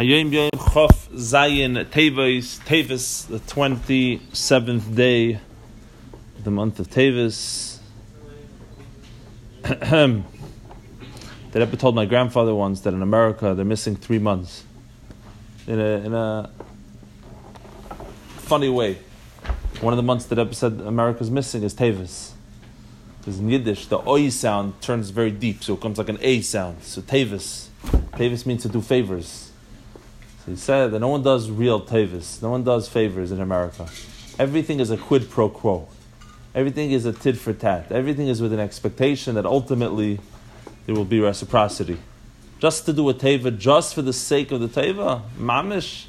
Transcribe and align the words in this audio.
Hayom 0.00 0.32
Yom 0.32 0.48
Chof 0.52 1.10
Zayin 1.10 1.84
Tevis, 1.90 2.58
Tevis, 2.64 3.24
the 3.24 3.38
27th 3.38 4.94
day 4.94 5.34
of 5.34 6.44
the 6.44 6.50
month 6.50 6.80
of 6.80 6.88
Tevis. 6.88 7.80
that 9.60 10.24
Rebbe 11.52 11.76
told 11.76 11.94
my 11.94 12.06
grandfather 12.06 12.54
once 12.54 12.80
that 12.80 12.94
in 12.94 13.02
America 13.02 13.52
they're 13.52 13.66
missing 13.66 13.94
three 13.94 14.18
months. 14.18 14.64
In 15.66 15.78
a, 15.78 15.84
in 15.84 16.14
a 16.14 16.50
funny 18.38 18.70
way. 18.70 18.96
One 19.82 19.92
of 19.92 19.98
the 19.98 20.02
months 20.02 20.24
that 20.24 20.38
Rebbe 20.38 20.54
said 20.54 20.80
America's 20.80 21.30
missing 21.30 21.62
is 21.62 21.74
Tevis. 21.74 22.32
Because 23.18 23.38
in 23.38 23.50
Yiddish, 23.50 23.84
the 23.88 23.98
oi 24.08 24.30
sound 24.30 24.80
turns 24.80 25.10
very 25.10 25.30
deep, 25.30 25.62
so 25.62 25.74
it 25.74 25.82
comes 25.82 25.98
like 25.98 26.08
an 26.08 26.16
a 26.22 26.40
sound. 26.40 26.84
So 26.84 27.02
Tevis. 27.02 27.68
Tevis 28.14 28.46
means 28.46 28.62
to 28.62 28.70
do 28.70 28.80
favors. 28.80 29.50
So 30.44 30.52
he 30.52 30.56
said 30.56 30.92
that 30.92 31.00
no 31.00 31.08
one 31.08 31.22
does 31.22 31.50
real 31.50 31.80
tavis, 31.80 32.42
no 32.42 32.50
one 32.50 32.64
does 32.64 32.88
favors 32.88 33.30
in 33.30 33.40
America. 33.40 33.88
Everything 34.38 34.80
is 34.80 34.90
a 34.90 34.96
quid 34.96 35.28
pro 35.28 35.50
quo. 35.50 35.88
Everything 36.54 36.90
is 36.90 37.04
a 37.04 37.12
tit 37.12 37.36
for 37.36 37.52
tat. 37.52 37.92
Everything 37.92 38.26
is 38.26 38.40
with 38.40 38.52
an 38.52 38.58
expectation 38.58 39.34
that 39.34 39.44
ultimately 39.44 40.18
there 40.86 40.94
will 40.94 41.04
be 41.04 41.20
reciprocity. 41.20 41.98
Just 42.58 42.86
to 42.86 42.92
do 42.92 43.08
a 43.08 43.14
teva, 43.14 43.56
just 43.56 43.94
for 43.94 44.02
the 44.02 44.12
sake 44.12 44.50
of 44.50 44.60
the 44.60 44.68
teva, 44.68 45.22
mamish. 45.38 46.06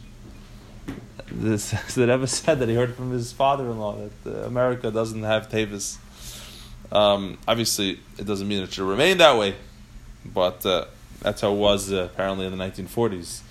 This 1.30 1.72
that 1.96 2.10
ever 2.10 2.26
said 2.26 2.60
that 2.60 2.70
he 2.70 2.76
heard 2.76 2.96
from 2.96 3.12
his 3.12 3.32
father-in-law 3.32 3.98
that 4.24 4.44
uh, 4.44 4.48
America 4.48 4.92
doesn't 4.92 5.24
have 5.24 5.50
tevas. 5.50 5.98
Um, 6.92 7.38
obviously, 7.48 8.00
it 8.18 8.26
doesn't 8.26 8.48
mean 8.48 8.64
it 8.64 8.74
should 8.74 8.88
remain 8.88 9.18
that 9.20 9.38
way, 9.38 9.56
but 10.26 10.66
uh, 10.66 10.86
that's 11.22 11.42
how 11.42 11.54
it 11.54 11.58
was 11.58 11.92
uh, 11.92 12.10
apparently 12.12 12.46
in 12.46 12.58
the 12.58 12.64
1940s. 12.64 13.42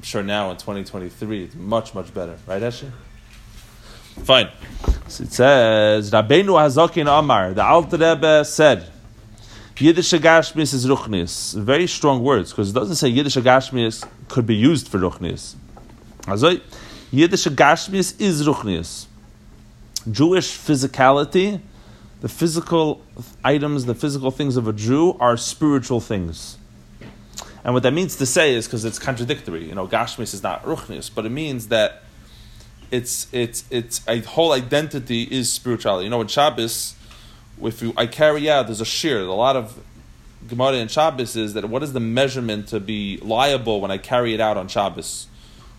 I'm 0.00 0.04
sure 0.04 0.22
now 0.22 0.50
in 0.50 0.56
2023 0.56 1.44
it's 1.44 1.54
much, 1.54 1.94
much 1.94 2.14
better. 2.14 2.38
Right, 2.46 2.62
Eshe? 2.62 2.90
Fine. 4.24 4.48
So 5.08 5.24
it 5.24 5.30
says, 5.34 6.10
Rabbeinu 6.10 6.56
Hazakin 6.56 7.06
Amar, 7.06 7.52
the 7.52 7.62
Alter 7.62 7.98
Rebbe 7.98 8.42
said, 8.46 8.90
Yiddish 9.76 10.12
Gashmis 10.12 10.72
is 10.72 10.86
Ruchnis. 10.86 11.54
Very 11.54 11.86
strong 11.86 12.22
words, 12.24 12.50
because 12.50 12.70
it 12.70 12.72
doesn't 12.72 12.96
say 12.96 13.08
Yiddish 13.08 13.36
Gashmis 13.36 14.08
could 14.28 14.46
be 14.46 14.56
used 14.56 14.88
for 14.88 14.98
Ruchnis. 14.98 15.56
Also, 16.26 16.58
Yiddish 17.10 17.44
Gashmis 17.48 18.18
is 18.18 18.48
Ruchnis. 18.48 19.04
Jewish 20.10 20.56
physicality, 20.56 21.60
the 22.22 22.28
physical 22.30 23.02
items, 23.44 23.84
the 23.84 23.94
physical 23.94 24.30
things 24.30 24.56
of 24.56 24.66
a 24.66 24.72
Jew 24.72 25.18
are 25.20 25.36
spiritual 25.36 26.00
things. 26.00 26.56
And 27.64 27.74
what 27.74 27.82
that 27.82 27.92
means 27.92 28.16
to 28.16 28.26
say 28.26 28.54
is 28.54 28.66
because 28.66 28.84
it's 28.84 28.98
contradictory. 28.98 29.68
You 29.68 29.74
know, 29.74 29.86
Gashmis 29.86 30.32
is 30.32 30.42
not 30.42 30.64
Ruchnis, 30.64 31.10
but 31.14 31.26
it 31.26 31.30
means 31.30 31.68
that 31.68 32.02
it's 32.90 33.28
it's 33.32 33.64
it's 33.70 34.00
a 34.08 34.20
whole 34.20 34.52
identity 34.52 35.22
is 35.22 35.52
spirituality. 35.52 36.04
You 36.04 36.10
know, 36.10 36.20
in 36.20 36.28
Shabbos, 36.28 36.94
if 37.62 37.82
you, 37.82 37.92
I 37.96 38.06
carry 38.06 38.50
out, 38.50 38.66
there's 38.66 38.80
a 38.80 38.84
shiur. 38.84 39.28
A 39.28 39.32
lot 39.32 39.56
of 39.56 39.78
Gemara 40.48 40.74
in 40.74 40.88
Shabbos 40.88 41.36
is 41.36 41.54
that 41.54 41.68
what 41.68 41.82
is 41.82 41.92
the 41.92 42.00
measurement 42.00 42.68
to 42.68 42.80
be 42.80 43.18
liable 43.18 43.80
when 43.80 43.90
I 43.90 43.98
carry 43.98 44.34
it 44.34 44.40
out 44.40 44.56
on 44.56 44.68
Shabbos? 44.68 45.26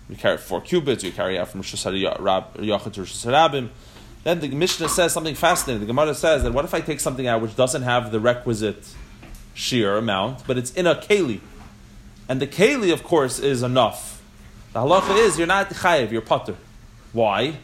You 0.09 0.15
carry 0.15 0.37
four 0.37 0.61
cubits, 0.61 1.03
you 1.03 1.11
carry 1.11 1.39
out 1.39 1.47
from 1.47 1.63
Shusar 1.63 1.93
Yachid 1.93 2.93
to 2.93 3.01
Shusar 3.01 3.69
Then 4.23 4.39
the 4.39 4.49
Mishnah 4.49 4.89
says 4.89 5.13
something 5.13 5.35
fascinating. 5.35 5.81
The 5.81 5.87
Gemara 5.87 6.13
says 6.13 6.43
that 6.43 6.53
what 6.53 6.65
if 6.65 6.73
I 6.73 6.81
take 6.81 6.99
something 6.99 7.27
out 7.27 7.41
which 7.41 7.55
doesn't 7.55 7.81
have 7.83 8.11
the 8.11 8.19
requisite 8.19 8.93
shiur 9.55 9.97
amount, 9.97 10.45
but 10.45 10.57
it's 10.57 10.71
in 10.71 10.85
a 10.85 10.95
keli? 10.95 11.39
And 12.31 12.41
the 12.41 12.47
keli, 12.47 12.93
of 12.93 13.03
course, 13.03 13.39
is 13.39 13.61
enough. 13.61 14.23
The 14.71 14.79
halacha 14.79 15.17
is 15.17 15.37
you're 15.37 15.47
not 15.47 15.69
chayiv, 15.69 16.11
you're 16.11 16.21
patur. 16.21 16.55
Why? 17.11 17.57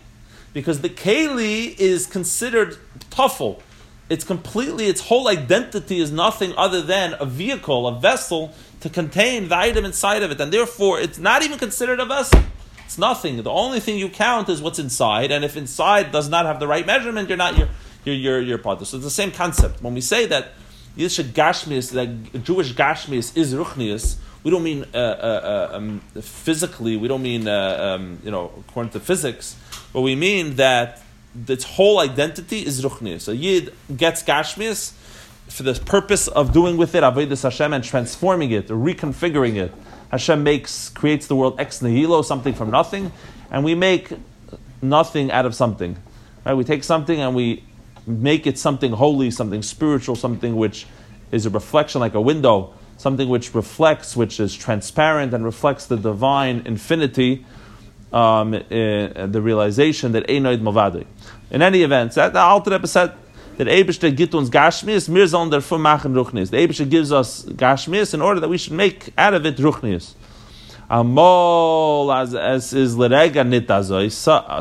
Because 0.51 0.81
the 0.81 0.89
keli 0.89 1.73
is 1.79 2.05
considered 2.05 2.77
tafel. 3.09 3.61
It's 4.09 4.25
completely, 4.25 4.87
its 4.87 5.08
whole 5.08 5.30
identity 5.30 6.02
is 6.02 6.11
nothing 6.11 6.53
other 6.58 6.81
than 6.81 7.15
a 7.17 7.25
vehicle, 7.25 7.87
a 7.87 7.97
vessel 7.97 8.53
to 8.81 8.89
contain 8.89 9.47
the 9.47 9.58
item 9.58 9.86
inside 9.86 10.21
of 10.21 10.31
it. 10.31 10.42
And 10.42 10.52
therefore, 10.52 10.99
it's 10.99 11.17
not 11.17 11.43
even 11.43 11.58
considered 11.58 12.02
a 12.02 12.05
vessel. 12.05 12.42
It's 12.83 12.97
nothing. 12.97 13.42
The 13.42 13.49
only 13.49 13.80
thing 13.80 13.97
you 13.97 14.09
count 14.09 14.49
is 14.49 14.61
what's 14.61 14.80
inside. 14.80 15.31
And 15.31 15.45
if 15.45 15.55
inside 15.55 16.11
does 16.11 16.27
not 16.27 16.45
have 16.45 16.59
the 16.59 16.67
right 16.67 16.86
measurement, 16.86 17.30
you're 17.30 17.37
not 17.37 17.58
your, 17.58 17.69
your, 18.03 18.15
your, 18.15 18.42
your 18.42 18.58
patur. 18.58 18.86
So 18.86 18.97
it's 18.97 19.05
the 19.05 19.09
same 19.11 19.31
concept. 19.31 19.81
When 19.81 19.93
we 19.93 20.02
say 20.02 20.25
that 20.25 20.49
Yiddish 20.97 21.19
Gashmias, 21.19 21.93
that 21.93 22.43
Jewish 22.43 22.73
Gashmias 22.73 23.37
is 23.37 23.53
Ruchnias, 23.53 24.17
we 24.47 24.52
don't 24.52 24.63
mean 24.63 24.85
uh, 24.93 24.97
uh, 24.97 25.69
uh, 25.73 25.75
um, 25.75 25.99
physically, 26.21 26.95
we 26.95 27.09
don't 27.09 27.21
mean, 27.21 27.49
uh, 27.49 27.97
um, 27.97 28.17
you 28.23 28.31
know, 28.31 28.49
according 28.61 28.93
to 28.93 28.99
physics, 29.02 29.58
but 29.91 29.99
we 29.99 30.15
mean 30.15 30.55
that 30.55 31.03
its 31.49 31.65
whole 31.65 31.99
identity 31.99 32.65
is 32.65 32.81
ruchnius. 32.81 33.27
A 33.27 33.36
yid 33.36 33.73
gets 33.97 34.23
gashmius 34.23 34.93
for 35.49 35.63
the 35.63 35.73
purpose 35.73 36.30
of 36.30 36.53
doing 36.53 36.77
with 36.77 36.95
it 36.95 37.03
avodas 37.03 37.43
Hashem 37.43 37.73
and 37.73 37.83
transforming 37.83 38.52
it, 38.52 38.69
reconfiguring 38.69 39.57
it. 39.57 39.73
Hashem 40.11 40.43
makes 40.43 40.87
creates 40.91 41.27
the 41.27 41.36
world 41.36 41.59
ex 41.59 41.81
nihilo, 41.81 42.21
something 42.21 42.53
from 42.53 42.71
nothing, 42.71 43.11
and 43.52 43.65
we 43.65 43.75
make 43.75 44.13
nothing 44.81 45.30
out 45.30 45.45
of 45.45 45.55
something. 45.55 45.97
Right? 46.45 46.53
We 46.53 46.63
take 46.63 46.86
something 46.86 47.19
and 47.19 47.36
we 47.36 47.65
make 48.05 48.47
it 48.47 48.57
something 48.57 48.93
holy, 48.93 49.30
something 49.30 49.61
spiritual, 49.61 50.15
something 50.15 50.55
which 50.55 50.87
is 51.33 51.45
a 51.45 51.49
reflection 51.49 51.99
like 51.99 52.13
a 52.13 52.21
window 52.21 52.73
something 52.97 53.30
which 53.30 53.53
reflects, 53.55 54.17
which 54.17 54.39
is 54.39 54.55
transparent 54.55 55.33
and 55.33 55.45
reflects 55.45 55.85
the 55.85 55.97
divine 55.97 56.63
infinity, 56.65 57.45
um, 58.11 58.52
the 58.52 59.41
realization 59.41 60.11
that 60.13 60.27
Einoid 60.27 60.61
Mavadi. 60.61 61.05
In 61.52 61.61
any 61.61 61.83
event, 61.83 62.13
that 62.15 62.33
the 62.33 62.39
Alter 62.39 62.71
Rebbe 62.71 62.87
said 62.87 63.13
that 63.57 63.67
Eibishter 63.67 64.15
gibt 64.15 64.33
uns 64.36 64.49
Gashmias, 64.49 65.09
mir 65.09 65.25
sollen 65.25 65.81
machen 65.81 66.13
Ruchnias. 66.13 66.49
The 66.49 66.57
Eibishter 66.57 66.89
gives 66.89 67.11
us 67.11 67.43
Gashmias 67.45 68.13
in 68.13 68.21
order 68.21 68.39
that 68.39 68.49
we 68.49 68.57
should 68.57 68.73
make 68.73 69.13
out 69.17 69.33
of 69.33 69.45
it 69.45 69.57
Ruchnias. 69.57 70.13
Amol, 70.89 72.15
as, 72.15 72.33
as 72.33 72.73
is 72.73 72.95
Lerega 72.95 73.43
Nitazoi, 73.45 74.09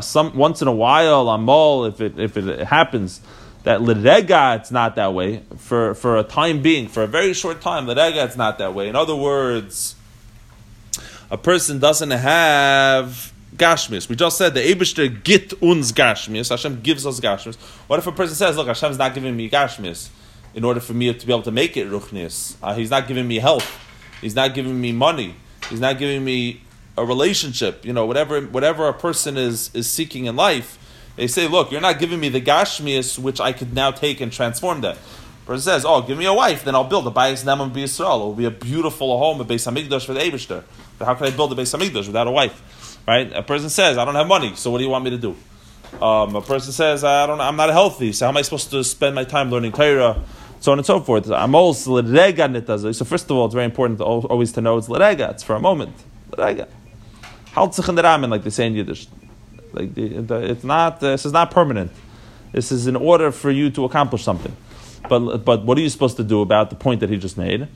some, 0.03 0.35
once 0.35 0.61
in 0.61 0.67
a 0.67 0.73
while, 0.73 1.27
Amol, 1.27 1.87
if 1.87 2.01
it, 2.01 2.19
if 2.19 2.35
it 2.35 2.67
happens, 2.67 3.21
that 3.63 3.81
lerega 3.81 4.59
it's 4.59 4.71
not 4.71 4.95
that 4.95 5.13
way. 5.13 5.43
For 5.57 5.93
for 5.93 6.17
a 6.17 6.23
time 6.23 6.61
being 6.61 6.87
for 6.87 7.03
a 7.03 7.07
very 7.07 7.33
short 7.33 7.61
time 7.61 7.85
lerega 7.85 8.25
it's 8.25 8.37
not 8.37 8.57
that 8.57 8.73
way. 8.73 8.87
In 8.87 8.95
other 8.95 9.15
words 9.15 9.95
a 11.29 11.37
person 11.37 11.79
doesn't 11.79 12.11
have 12.11 13.33
gashmis 13.55 14.07
we 14.07 14.15
just 14.15 14.37
said 14.37 14.53
the 14.53 14.59
Eibishter 14.59 15.23
git 15.23 15.53
uns 15.61 15.91
gashmis 15.91 16.49
Hashem 16.49 16.81
gives 16.81 17.05
us 17.05 17.19
gashmis 17.19 17.55
what 17.87 17.97
if 17.99 18.07
a 18.07 18.11
person 18.11 18.35
says 18.35 18.55
look 18.55 18.67
Hashem's 18.67 18.97
not 18.97 19.13
giving 19.13 19.35
me 19.35 19.49
gashmis 19.49 20.09
in 20.53 20.63
order 20.63 20.79
for 20.79 20.93
me 20.93 21.11
to 21.13 21.25
be 21.25 21.33
able 21.33 21.43
to 21.43 21.51
make 21.51 21.75
it 21.75 21.87
ruchnis 21.87 22.55
uh, 22.61 22.75
he's 22.75 22.91
not 22.91 23.07
giving 23.07 23.27
me 23.27 23.39
health 23.39 23.79
he's 24.21 24.35
not 24.35 24.53
giving 24.53 24.79
me 24.79 24.91
money. 24.91 25.35
He's 25.69 25.79
not 25.81 25.97
giving 25.97 26.23
me 26.23 26.61
a 26.97 27.03
relationship 27.05 27.83
you 27.85 27.93
know 27.93 28.05
whatever 28.05 28.41
whatever 28.41 28.87
a 28.87 28.93
person 28.93 29.37
is 29.37 29.69
is 29.73 29.89
seeking 29.89 30.25
in 30.25 30.35
life 30.35 30.77
they 31.17 31.27
say, 31.27 31.47
look, 31.47 31.71
you're 31.71 31.81
not 31.81 31.99
giving 31.99 32.19
me 32.19 32.29
the 32.29 32.39
gashmias 32.39 33.19
which 33.19 33.41
I 33.41 33.51
could 33.51 33.73
now 33.73 33.91
take 33.91 34.21
and 34.21 34.31
transform 34.31 34.79
that. 34.81 34.97
Person 35.45 35.61
says, 35.61 35.85
oh, 35.85 36.01
give 36.01 36.17
me 36.17 36.25
a 36.25 36.33
wife, 36.33 36.63
then 36.63 36.75
I'll 36.75 36.83
build 36.83 37.07
a 37.07 37.11
Bayis 37.11 37.43
Ne'eman 37.43 37.71
B'Yisrael. 37.71 38.21
It 38.21 38.23
will 38.23 38.33
be 38.33 38.45
a 38.45 38.51
beautiful 38.51 39.17
home, 39.17 39.41
a 39.41 39.45
Beis 39.45 39.69
Hamikdash 39.69 40.05
for 40.05 40.13
the 40.13 40.19
Eibishter. 40.19 40.63
But 40.99 41.05
how 41.05 41.15
can 41.15 41.27
I 41.27 41.31
build 41.31 41.51
a 41.51 41.55
Beis 41.55 41.77
Hamikdash 41.77 42.07
without 42.07 42.27
a 42.27 42.31
wife? 42.31 42.97
Right? 43.07 43.31
A 43.33 43.43
person 43.43 43.69
says, 43.69 43.97
I 43.97 44.05
don't 44.05 44.15
have 44.15 44.27
money, 44.27 44.55
so 44.55 44.71
what 44.71 44.77
do 44.79 44.83
you 44.83 44.89
want 44.89 45.03
me 45.05 45.11
to 45.11 45.17
do? 45.17 45.35
Um, 46.01 46.35
a 46.35 46.41
person 46.41 46.71
says, 46.71 47.03
I 47.03 47.25
don't, 47.25 47.39
I'm 47.41 47.55
not 47.55 47.69
healthy, 47.69 48.11
so 48.11 48.25
how 48.25 48.29
am 48.29 48.37
I 48.37 48.41
supposed 48.41 48.69
to 48.71 48.83
spend 48.83 49.15
my 49.15 49.23
time 49.23 49.49
learning 49.49 49.71
Torah? 49.71 50.21
So 50.59 50.71
on 50.71 50.79
and 50.79 50.85
so 50.85 50.99
forth. 50.99 51.27
So 51.27 53.05
first 53.05 53.25
of 53.29 53.37
all, 53.37 53.45
it's 53.45 53.53
very 53.53 53.65
important 53.65 53.99
to 53.99 54.03
always 54.03 54.51
to 54.53 54.61
know 54.61 54.77
it's 54.77 54.87
lerega. 54.87 55.29
It's 55.31 55.43
for 55.43 55.55
a 55.55 55.59
moment. 55.59 55.95
Lerega. 56.31 56.67
Like 57.55 58.43
they 58.43 58.49
say 58.49 58.67
in 58.67 58.75
Yiddish. 58.75 59.07
Like 59.73 59.93
the, 59.93 60.07
the, 60.21 60.35
it's 60.51 60.63
not. 60.63 61.03
Uh, 61.03 61.11
this 61.11 61.25
is 61.25 61.33
not 61.33 61.51
permanent. 61.51 61.91
This 62.51 62.71
is 62.71 62.87
in 62.87 62.95
order 62.95 63.31
for 63.31 63.51
you 63.51 63.69
to 63.71 63.85
accomplish 63.85 64.23
something. 64.23 64.55
But 65.09 65.39
but 65.45 65.63
what 65.63 65.77
are 65.77 65.81
you 65.81 65.89
supposed 65.89 66.17
to 66.17 66.23
do 66.23 66.41
about 66.41 66.69
the 66.69 66.75
point 66.75 67.01
that 67.01 67.09
he 67.09 67.17
just 67.17 67.37
made? 67.37 67.67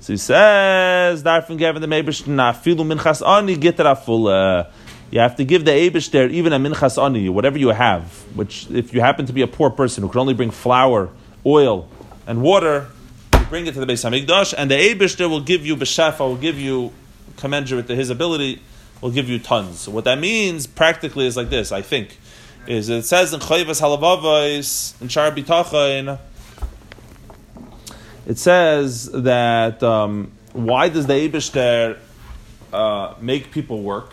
So 0.00 0.12
he 0.12 0.16
says, 0.16 1.22
"Darfin 1.22 1.58
gavin 1.58 1.82
the 1.82 1.88
nafilu 1.88 2.86
minchas 2.86 3.26
ani 3.26 3.56
gitraful." 3.56 4.70
You 5.10 5.20
have 5.20 5.36
to 5.36 5.44
give 5.44 5.64
the 5.64 5.70
Abishter 5.70 6.30
even 6.30 6.52
a 6.52 6.58
minchas 6.58 7.02
ani, 7.02 7.30
whatever 7.30 7.58
you 7.58 7.68
have. 7.68 8.02
Which, 8.36 8.70
if 8.70 8.92
you 8.92 9.00
happen 9.00 9.24
to 9.26 9.32
be 9.32 9.40
a 9.40 9.46
poor 9.46 9.70
person 9.70 10.02
who 10.02 10.10
can 10.10 10.20
only 10.20 10.34
bring 10.34 10.50
flour, 10.50 11.08
oil, 11.46 11.88
and 12.26 12.42
water, 12.42 12.88
you 13.32 13.46
bring 13.46 13.66
it 13.66 13.72
to 13.72 13.80
the 13.80 13.86
Beis 13.86 14.04
Hamikdash, 14.04 14.52
and 14.56 14.70
the 14.70 14.74
Abishter 14.74 15.28
will 15.30 15.40
give 15.40 15.64
you 15.64 15.76
b'shafa, 15.76 16.20
will 16.20 16.36
give 16.36 16.58
you 16.58 16.92
commensurate 17.38 17.86
to 17.86 17.96
his 17.96 18.10
ability 18.10 18.60
will 19.00 19.10
give 19.10 19.28
you 19.28 19.38
tons. 19.38 19.80
So 19.80 19.90
what 19.90 20.04
that 20.04 20.18
means 20.18 20.66
practically 20.66 21.26
is 21.26 21.36
like 21.36 21.50
this, 21.50 21.72
I 21.72 21.82
think, 21.82 22.18
is 22.66 22.88
it 22.88 23.02
says 23.02 23.32
in 23.32 23.40
Chovos 23.40 23.80
Halevavos, 23.80 25.00
in 25.00 25.08
Shar 25.08 25.32
it 28.26 28.36
says 28.36 29.10
that 29.12 29.82
um, 29.82 30.32
why 30.52 30.90
does 30.90 31.06
the 31.06 31.14
Abishter 31.14 31.98
uh, 32.72 33.14
make 33.20 33.50
people 33.50 33.82
work, 33.82 34.12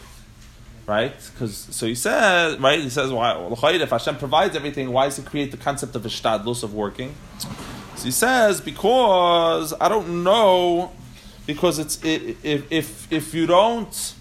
right? 0.88 1.14
Because 1.34 1.58
so 1.58 1.86
he 1.86 1.96
says, 1.96 2.58
right? 2.60 2.80
He 2.80 2.90
says, 2.90 3.12
why? 3.12 3.36
If 3.62 3.90
Hashem 3.90 4.18
provides 4.18 4.56
everything, 4.56 4.92
why 4.92 5.06
does 5.06 5.18
He 5.18 5.24
create 5.24 5.52
the 5.52 5.58
concept 5.58 5.96
of 5.96 6.04
ishtadlus 6.04 6.64
of 6.64 6.74
working? 6.74 7.14
So 7.96 8.06
he 8.06 8.12
says, 8.12 8.62
because 8.62 9.74
I 9.80 9.90
don't 9.90 10.24
know, 10.24 10.92
because 11.46 11.80
it's 11.80 12.02
it, 12.04 12.38
if 12.44 12.72
if 12.72 13.12
if 13.12 13.34
you 13.34 13.48
don't, 13.48 14.14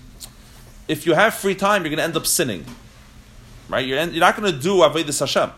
if 0.88 1.06
you 1.06 1.14
have 1.14 1.34
free 1.34 1.54
time, 1.54 1.82
you're 1.82 1.90
going 1.90 1.98
to 1.98 2.04
end 2.04 2.16
up 2.16 2.26
sinning, 2.26 2.64
right? 3.68 3.86
You're 3.86 4.00
you're 4.00 4.20
not 4.20 4.36
going 4.36 4.52
to 4.52 4.58
do 4.58 4.76
avodas 4.76 5.20
Hashem. 5.20 5.50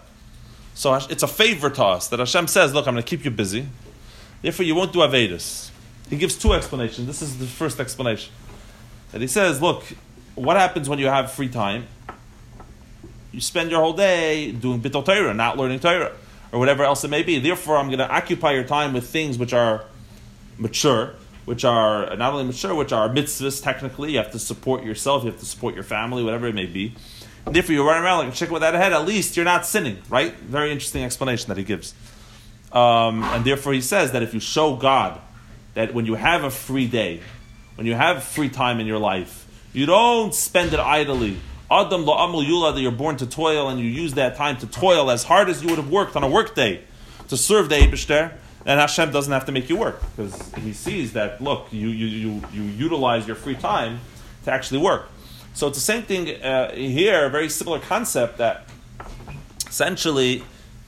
So 0.75 0.95
it's 0.95 1.23
a 1.23 1.29
favor 1.29 1.71
to 1.71 1.85
us 1.85 2.09
that 2.09 2.19
Hashem 2.19 2.49
says, 2.49 2.75
look, 2.75 2.87
I'm 2.87 2.95
going 2.95 3.03
to 3.03 3.09
keep 3.09 3.25
you 3.25 3.31
busy. 3.31 3.67
Therefore, 4.43 4.67
you 4.67 4.75
won't 4.75 4.93
do 4.93 4.99
avodas. 4.99 5.71
He 6.11 6.17
gives 6.17 6.37
two 6.37 6.53
explanations. 6.53 7.07
This 7.07 7.23
is 7.23 7.39
the 7.39 7.47
first 7.47 7.81
explanation. 7.81 8.33
That 9.13 9.21
he 9.21 9.27
says, 9.27 9.63
look, 9.63 9.85
what 10.35 10.57
happens 10.57 10.89
when 10.89 10.99
you 10.99 11.07
have 11.07 11.33
free 11.33 11.49
time? 11.49 11.87
You 13.33 13.41
spend 13.41 13.71
your 13.71 13.81
whole 13.81 13.95
day 13.95 14.53
doing 14.53 14.81
bittul 14.81 15.05
Torah, 15.05 15.35
not 15.35 15.57
learning 15.57 15.81
Torah, 15.81 16.13
or 16.53 16.59
whatever 16.59 16.85
else 16.85 17.05
it 17.05 17.09
may 17.09 17.23
be. 17.23 17.39
Therefore, 17.39 17.79
I'm 17.79 17.87
going 17.87 17.99
to 17.99 18.11
occupy 18.11 18.53
your 18.53 18.65
time 18.65 18.93
with 18.93 19.09
things 19.09 19.39
which 19.39 19.53
are 19.53 19.85
mutar, 20.61 21.15
which 21.47 21.65
are 21.65 22.15
not 22.17 22.35
only 22.35 22.53
mutar, 22.53 22.77
which 22.77 22.93
are 22.93 23.09
mitzvahs 23.09 23.63
technically. 23.63 24.13
You 24.13 24.19
have 24.19 24.33
to 24.33 24.39
support 24.39 24.85
yourself, 24.85 25.25
you 25.25 25.31
have 25.31 25.41
to 25.41 25.47
support 25.47 25.75
your 25.75 25.85
family, 25.85 26.23
whatever 26.23 26.47
it 26.47 26.55
may 26.55 26.67
be. 26.67 26.95
And 27.47 27.57
if 27.57 27.71
you 27.71 27.87
run 27.87 28.03
around 28.03 28.19
like 28.19 28.35
a 28.35 28.37
chicken 28.37 28.53
without 28.53 28.75
a 28.75 28.79
head, 28.79 28.93
at 28.93 29.07
least 29.07 29.37
you're 29.37 29.45
not 29.45 29.65
sinning, 29.65 29.99
right? 30.11 30.35
Very 30.35 30.73
interesting 30.73 31.05
explanation 31.05 31.49
that 31.49 31.57
he 31.57 31.63
gives. 31.63 31.95
Um, 32.73 33.23
and 33.23 33.45
therefore, 33.45 33.73
he 33.73 33.81
says 33.81 34.13
that 34.13 34.23
if 34.23 34.35
you 34.35 34.41
show 34.41 34.75
God 34.75 35.21
that 35.75 35.95
when 35.95 36.05
you 36.05 36.15
have 36.15 36.43
a 36.43 36.51
free 36.51 36.89
day, 36.89 37.21
when 37.77 37.87
you 37.87 37.95
have 37.95 38.25
free 38.25 38.49
time 38.49 38.81
in 38.81 38.87
your 38.87 38.99
life, 38.99 39.47
you 39.73 39.87
don't 39.87 40.35
spend 40.35 40.73
it 40.73 40.81
idly. 40.81 41.39
Adam 41.71 42.05
la'amul 42.05 42.45
yula 42.45 42.75
that 42.75 42.81
you're 42.81 42.91
born 42.91 43.17
to 43.19 43.27
toil 43.27 43.69
and 43.69 43.79
you 43.79 43.87
use 43.87 44.15
that 44.15 44.37
time 44.37 44.57
to 44.57 44.67
toil 44.67 45.11
as 45.11 45.23
hard 45.23 45.49
as 45.49 45.63
you 45.63 45.69
would 45.69 45.79
have 45.79 45.91
worked 45.91 46.17
on 46.17 46.25
a 46.25 46.29
work 46.29 46.55
day 46.55 46.83
to 47.29 47.37
serve 47.37 47.69
the 47.69 47.77
Eibishter, 47.77 48.33
and 48.67 48.79
Hashem 48.81 49.13
doesn't 49.13 49.33
have 49.33 49.47
to 49.47 49.53
make 49.53 49.71
you 49.71 49.77
work 49.77 50.03
because 50.15 50.53
He 50.57 50.73
sees 50.75 51.15
that 51.15 51.41
look, 51.41 51.69
you, 51.73 51.89
you, 51.89 52.07
you, 52.07 52.43
you 52.53 52.63
utilize 52.63 53.27
your 53.27 53.37
free 53.37 53.55
time 53.55 54.01
to 54.45 54.53
actually 54.53 54.81
work. 54.81 55.09
So 55.55 55.69
it's 55.69 55.79
the 55.79 55.83
same 55.83 56.03
thing 56.03 56.43
uh, 56.43 56.75
here, 56.75 57.25
a 57.25 57.31
very 57.31 57.49
similar 57.49 57.79
concept 57.79 58.37
that 58.39 58.69
essentially, 59.67 60.43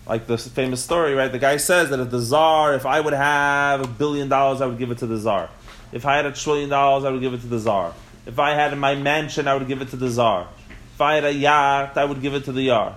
like 0.07 0.27
the 0.27 0.37
famous 0.37 0.83
story, 0.83 1.15
right? 1.15 1.33
The 1.33 1.39
guy 1.39 1.57
says 1.57 1.89
that 1.89 2.01
if 2.01 2.11
the 2.11 2.21
czar, 2.21 2.75
if 2.75 2.85
I 2.85 3.01
would 3.01 3.15
have 3.15 3.81
a 3.81 3.89
billion 3.89 4.29
dollars, 4.29 4.61
I 4.61 4.67
would 4.67 4.79
give 4.79 4.91
it 4.91 4.99
to 4.99 5.07
the 5.07 5.17
czar. 5.17 5.49
If 5.91 6.05
I 6.05 6.17
had 6.17 6.27
a 6.27 6.33
trillion 6.33 6.69
dollars, 6.69 7.05
I 7.05 7.11
would 7.11 7.21
give 7.21 7.33
it 7.33 7.41
to 7.41 7.47
the 7.47 7.59
czar. 7.59 7.95
If 8.27 8.39
I 8.39 8.51
had 8.51 8.77
my 8.77 8.95
mansion, 8.95 9.49
I 9.49 9.55
would 9.55 9.67
give 9.69 9.81
it 9.81 9.89
to 9.91 9.97
the 9.97 10.11
czar. 10.11 10.49
If 10.95 11.01
I 11.01 11.15
had 11.15 11.25
a 11.25 11.33
yacht, 11.33 11.97
I 11.97 12.05
would 12.05 12.21
give 12.21 12.35
it 12.35 12.45
to 12.45 12.53
the 12.53 12.63
yar, 12.63 12.97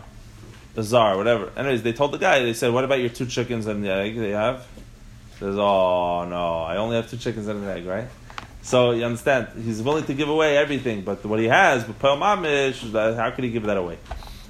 the 0.73 0.83
czar, 0.83 1.15
whatever. 1.15 1.51
Anyways, 1.55 1.83
they 1.83 1.93
told 1.93 2.11
the 2.11 2.17
guy, 2.17 2.41
they 2.41 2.53
said, 2.53 2.73
"What 2.73 2.83
about 2.83 2.99
your 2.99 3.09
two 3.09 3.27
chickens 3.27 3.67
and 3.67 3.83
the 3.83 3.91
egg 3.91 4.17
they 4.17 4.31
have?" 4.31 4.67
Says, 5.41 5.57
"Oh 5.57 6.23
no, 6.29 6.59
I 6.59 6.77
only 6.77 6.97
have 6.97 7.09
two 7.09 7.17
chickens 7.17 7.47
and 7.47 7.63
an 7.63 7.69
egg, 7.69 7.87
right?" 7.87 8.07
So 8.61 8.91
you 8.91 9.03
understand, 9.03 9.47
he's 9.63 9.81
willing 9.81 10.05
to 10.05 10.13
give 10.13 10.29
away 10.29 10.55
everything, 10.55 11.01
but 11.01 11.25
what 11.25 11.39
he 11.39 11.47
has, 11.47 11.83
but 11.83 11.97
Mamish, 11.99 13.15
how 13.15 13.31
could 13.31 13.43
he 13.43 13.49
give 13.49 13.63
that 13.63 13.75
away? 13.75 13.97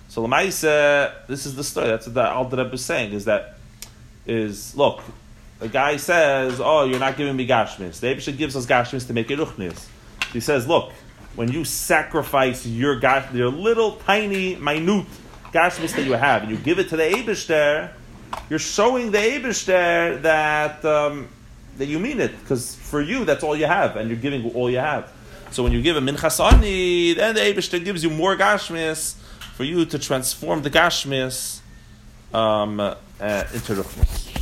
So 0.09 0.21
Lamaisa, 0.27 1.25
this 1.27 1.45
is 1.45 1.55
the 1.55 1.63
story. 1.63 1.87
That's 1.87 2.07
what 2.07 2.15
the 2.15 2.29
Alter 2.29 2.69
is 2.73 2.83
saying. 2.83 3.13
Is 3.13 3.23
that 3.23 3.57
is 4.25 4.75
look, 4.75 5.01
the 5.59 5.69
guy 5.69 5.95
says, 5.95 6.59
"Oh, 6.59 6.83
you're 6.83 6.99
not 6.99 7.15
giving 7.15 7.37
me 7.37 7.47
gashmis." 7.47 8.01
The 8.01 8.07
Abishter 8.07 8.37
gives 8.37 8.57
us 8.57 8.65
gashmis 8.65 9.07
to 9.07 9.13
make 9.13 9.31
it 9.31 9.39
ruchnis. 9.39 9.87
He 10.33 10.41
says, 10.41 10.67
"Look, 10.67 10.91
when 11.37 11.53
you 11.53 11.63
sacrifice 11.63 12.65
your 12.65 12.99
gash, 12.99 13.31
your 13.33 13.47
little 13.47 13.93
tiny 13.93 14.57
minute 14.57 15.07
gashmis 15.53 15.95
that 15.95 16.03
you 16.03 16.13
have, 16.13 16.41
and 16.41 16.51
you 16.51 16.57
give 16.57 16.79
it 16.79 16.89
to 16.89 16.97
the 16.97 17.03
Abishter, 17.03 17.91
you're 18.51 18.59
showing 18.59 19.09
the 19.09 19.17
Abishter 19.17 20.21
that." 20.21 20.85
Um, 20.85 21.29
that 21.77 21.87
you 21.87 21.99
mean 21.99 22.19
it, 22.19 22.37
because 22.41 22.75
for 22.75 23.01
you, 23.01 23.25
that's 23.25 23.43
all 23.43 23.55
you 23.55 23.65
have, 23.65 23.95
and 23.95 24.09
you're 24.09 24.19
giving 24.19 24.53
all 24.53 24.69
you 24.69 24.77
have. 24.77 25.11
So 25.51 25.63
when 25.63 25.71
you 25.71 25.81
give 25.81 25.97
a 25.97 25.99
minchasani, 25.99 27.15
then 27.15 27.33
the 27.35 27.41
Eibishter 27.41 27.83
gives 27.83 28.03
you 28.03 28.09
more 28.09 28.35
gashmis 28.35 29.15
for 29.55 29.63
you 29.63 29.85
to 29.85 29.97
transform 29.97 30.61
the 30.61 30.69
gashmis 30.69 31.59
um, 32.33 32.79
uh, 32.79 32.93
into 33.19 33.73
ruchnis. 33.73 34.40